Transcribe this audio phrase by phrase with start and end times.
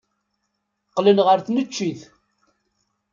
[0.89, 2.01] Qqlen ɣer tneččit.